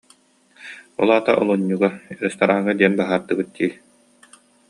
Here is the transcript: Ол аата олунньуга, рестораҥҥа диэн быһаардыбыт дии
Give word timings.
Ол 1.01 1.09
аата 1.15 1.31
олунньуга, 1.41 1.89
рестораҥҥа 2.23 2.73
диэн 2.79 2.93
быһаардыбыт 2.99 3.49
дии 3.55 3.71